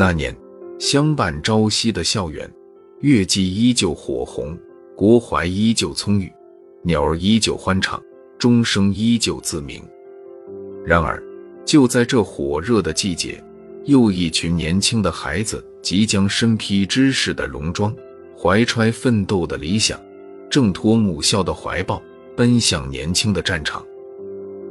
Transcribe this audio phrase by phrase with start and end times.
[0.00, 0.32] 那年，
[0.78, 2.48] 相伴朝夕的校园，
[3.00, 4.56] 月季依旧火红，
[4.94, 6.32] 国槐依旧葱郁，
[6.84, 8.00] 鸟儿依旧欢唱，
[8.38, 9.82] 钟声依旧自鸣。
[10.86, 11.20] 然而，
[11.64, 13.42] 就在这火热的季节，
[13.86, 17.92] 又一群年轻的孩子即将身披知识的戎装，
[18.40, 20.00] 怀揣奋斗的理想，
[20.48, 22.00] 挣脱母校的怀抱，
[22.36, 23.84] 奔向年轻的战场。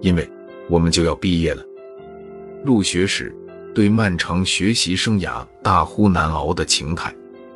[0.00, 0.26] 因为
[0.70, 1.62] 我们就要毕业了。
[2.64, 3.30] 入学时，
[3.74, 7.14] 对漫长学习生涯大呼难熬的情态，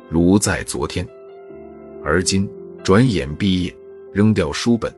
[0.09, 1.05] 如在昨天；
[2.03, 2.49] 而今，
[2.83, 3.75] 转眼毕业，
[4.13, 4.93] 扔掉书本，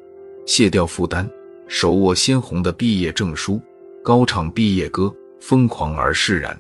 [0.46, 1.28] 卸掉负担，
[1.68, 3.60] 手握鲜红的毕业证书，
[4.04, 6.60] 高唱毕业歌，疯狂而释然。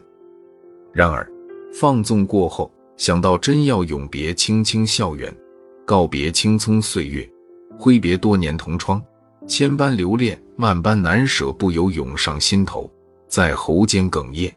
[0.91, 1.29] 然而，
[1.73, 5.31] 放纵过后，想到真要永别青青校园，
[5.85, 7.29] 告别青葱岁月，
[7.77, 8.99] 挥别多年同窗，
[9.45, 12.91] 千般留恋，万般难舍，不由涌上心头。
[13.27, 14.53] 在喉间哽咽，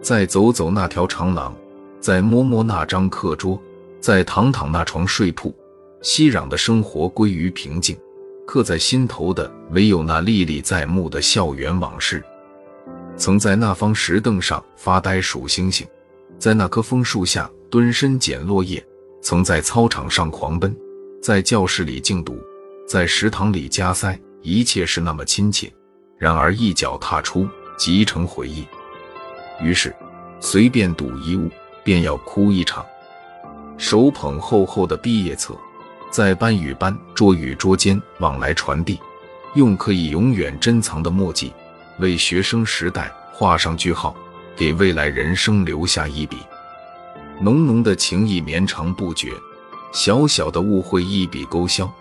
[0.00, 1.54] 再走走那条长廊，
[2.00, 3.60] 再摸摸那张课桌，
[4.00, 5.54] 再躺躺那床睡铺，
[6.02, 7.96] 熙攘的生活归于平静，
[8.46, 12.22] 刻在心头的唯有那历历在目的校园往事。
[13.16, 15.86] 曾在那方石凳上发呆数星星，
[16.38, 18.84] 在那棵枫树下蹲身捡落叶，
[19.22, 20.76] 曾在操场上狂奔，
[21.22, 22.38] 在教室里静读，
[22.86, 25.72] 在食堂里加塞，一切是那么亲切。
[26.18, 27.48] 然而一脚踏出。
[27.76, 28.66] 集成回忆，
[29.60, 29.94] 于是
[30.40, 31.50] 随便睹一物，
[31.84, 32.84] 便要哭一场。
[33.78, 35.54] 手捧厚厚的毕业册，
[36.10, 38.98] 在班与班、桌与桌间往来传递，
[39.54, 41.52] 用可以永远珍藏的墨迹，
[41.98, 44.16] 为学生时代画上句号，
[44.56, 46.38] 给未来人生留下一笔。
[47.38, 49.30] 浓浓的情谊绵长不绝，
[49.92, 51.92] 小小的误会一笔勾销，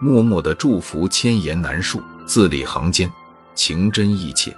[0.00, 3.08] 默默的祝福千言难述，字里行间
[3.54, 4.52] 情真意切。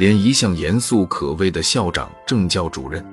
[0.00, 3.04] 连一向严肃可畏的校长、政教主任，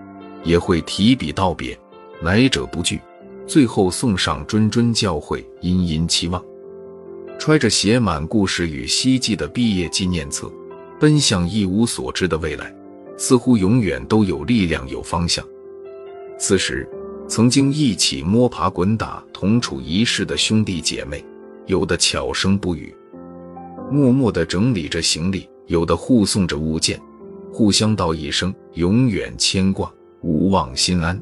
[0.46, 1.78] 也会提笔道别，
[2.22, 2.98] 来者不拒，
[3.46, 6.42] 最后送上谆谆教诲、殷殷期望。
[7.38, 10.50] 揣着写满故事与希冀的毕业纪念册，
[10.98, 12.74] 奔向一无所知的未来，
[13.18, 15.46] 似乎永远都有力量、有方向。
[16.40, 16.90] 此时，
[17.28, 21.22] 曾经一起摸爬滚打、同处一室的兄弟姐妹，
[21.66, 22.96] 有的悄声不语，
[23.92, 25.50] 默默地整理着行李。
[25.68, 27.00] 有的护送着物件，
[27.54, 29.92] 互相道一声永远牵挂，
[30.22, 31.22] 无忘心安。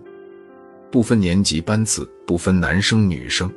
[0.92, 3.52] 不分年级班次，不分男生女生，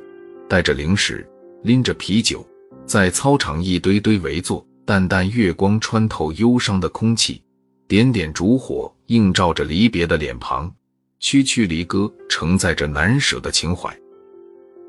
[0.49, 1.25] 带着零食，
[1.63, 2.45] 拎着啤酒，
[2.85, 4.65] 在操场一堆堆围坐。
[4.85, 7.43] 淡淡月光穿透忧伤的空气，
[7.87, 10.73] 点点烛火映照着离别的脸庞，
[11.19, 13.95] 区区离歌承载着难舍的情怀。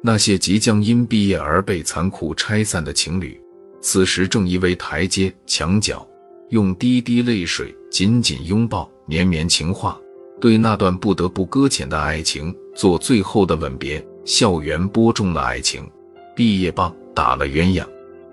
[0.02, 3.38] 那些即将因毕业而被残酷拆散的情侣。
[3.80, 6.06] 此时正依偎台阶墙角，
[6.50, 9.98] 用滴滴泪水紧紧拥抱，绵绵情话，
[10.41, 14.04] 对那段不得不搁浅的爱情做最后的吻别。
[14.24, 15.88] 校园播种了爱情，
[16.36, 17.84] 毕业棒打了鸳鸯。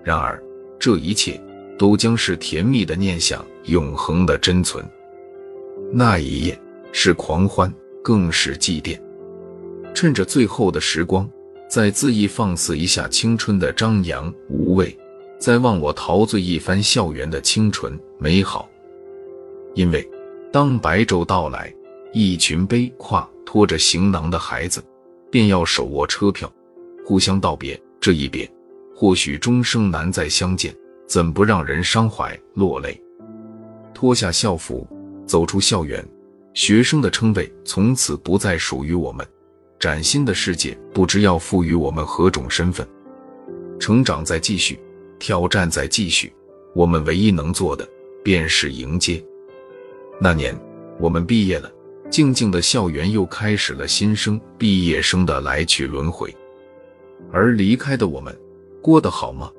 [0.04, 0.40] 然而，
[0.78, 1.40] 这一切
[1.78, 4.84] 都将是甜蜜的念想，永恒的珍存。
[5.90, 6.60] 那一夜
[6.92, 7.72] 是狂欢，
[8.04, 9.00] 更是祭奠。
[9.94, 11.28] 趁着最后的时光，
[11.68, 14.96] 再恣意放肆一下青春的张扬无畏。
[15.38, 18.68] 再忘我陶醉一番校园的清纯美好，
[19.74, 20.08] 因为
[20.52, 21.72] 当白昼到来，
[22.12, 24.82] 一群背挎拖着行囊的孩子，
[25.30, 26.52] 便要手握车票，
[27.06, 27.80] 互相道别。
[28.00, 28.48] 这一别，
[28.94, 30.74] 或许终生难再相见，
[31.06, 33.00] 怎不让人伤怀落泪？
[33.92, 34.86] 脱下校服，
[35.26, 36.04] 走出校园，
[36.54, 39.26] 学生的称谓从此不再属于我们。
[39.78, 42.86] 崭新的世界不知要赋予我们何种身份，
[43.78, 44.78] 成长在继续。
[45.18, 46.32] 挑战在继续，
[46.74, 47.88] 我们唯一能做的
[48.22, 49.22] 便是迎接。
[50.20, 50.58] 那年，
[50.98, 51.70] 我们毕业了，
[52.10, 56.34] 静静的校园又开始了新生、毕业生的来去轮回。
[57.32, 58.36] 而离开的我们，
[58.82, 59.50] 过得好吗？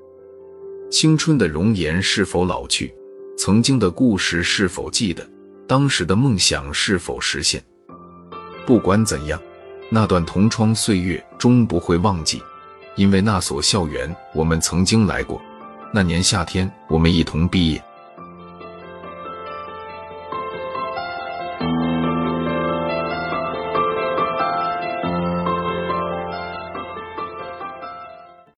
[0.90, 2.94] 青春的容颜是否老去？
[3.38, 5.26] 曾经的故事是否记得？
[5.68, 7.64] 当时的梦想是否实现？
[8.66, 9.40] 不管怎样，
[9.90, 12.42] 那段同窗岁月终不会忘记，
[12.96, 15.40] 因为那所校园，我们曾经来过。
[15.92, 17.84] 那年夏天，我们一同毕业。